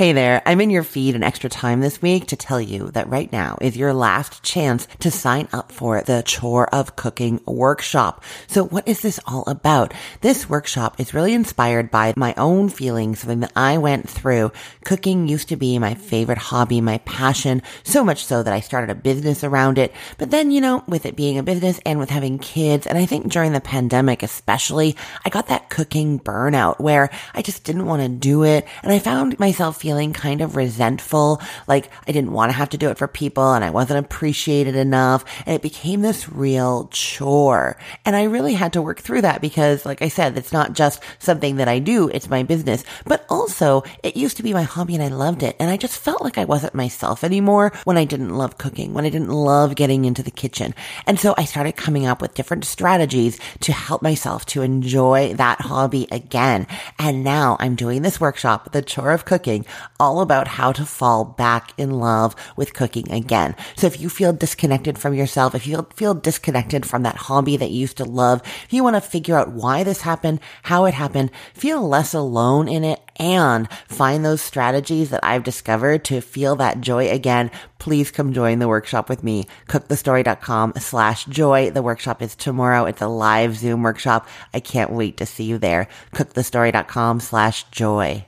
[0.00, 3.10] Hey there, I'm in your feed an extra time this week to tell you that
[3.10, 8.24] right now is your last chance to sign up for the Chore of Cooking workshop.
[8.46, 9.92] So what is this all about?
[10.22, 14.52] This workshop is really inspired by my own feelings, that I went through.
[14.86, 18.88] Cooking used to be my favorite hobby, my passion, so much so that I started
[18.88, 19.92] a business around it.
[20.16, 23.04] But then, you know, with it being a business and with having kids, and I
[23.04, 24.96] think during the pandemic especially,
[25.26, 28.66] I got that cooking burnout where I just didn't want to do it.
[28.82, 32.68] And I found myself feeling feeling kind of resentful, like I didn't want to have
[32.68, 35.24] to do it for people and I wasn't appreciated enough.
[35.46, 37.76] And it became this real chore.
[38.04, 41.02] And I really had to work through that because, like I said, it's not just
[41.18, 44.94] something that I do, it's my business, but also it used to be my hobby
[44.94, 45.56] and I loved it.
[45.58, 49.04] And I just felt like I wasn't myself anymore when I didn't love cooking, when
[49.04, 50.72] I didn't love getting into the kitchen.
[51.04, 55.62] And so I started coming up with different strategies to help myself to enjoy that
[55.62, 56.68] hobby again.
[56.96, 59.66] And now I'm doing this workshop, The Chore of Cooking,
[59.98, 63.54] all about how to fall back in love with cooking again.
[63.76, 67.70] So if you feel disconnected from yourself, if you feel disconnected from that hobby that
[67.70, 70.94] you used to love, if you want to figure out why this happened, how it
[70.94, 76.56] happened, feel less alone in it and find those strategies that I've discovered to feel
[76.56, 79.46] that joy again, please come join the workshop with me.
[79.68, 81.70] Cookthestory.com slash joy.
[81.70, 82.86] The workshop is tomorrow.
[82.86, 84.26] It's a live Zoom workshop.
[84.54, 85.88] I can't wait to see you there.
[86.14, 88.24] Cookthestory.com slash joy.